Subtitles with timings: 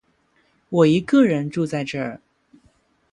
[0.69, 2.19] 我一个人住在这